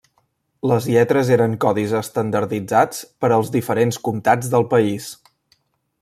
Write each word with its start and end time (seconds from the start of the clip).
Les 0.69 0.85
lletres 0.93 1.27
eren 1.35 1.51
codis 1.65 1.91
estandarditzats 1.99 3.03
per 3.25 3.31
als 3.35 3.51
diferents 3.59 4.03
comtats 4.09 4.51
del 4.55 4.69
país. 4.77 5.11